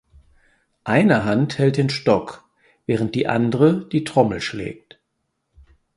Eine 0.83 1.25
Hand 1.25 1.59
hält 1.59 1.77
den 1.77 1.91
Stock 1.91 2.49
während 2.87 3.13
die 3.13 3.27
andere 3.27 3.87
die 3.87 4.03
Trommel 4.03 4.41
schlägt. 4.41 4.99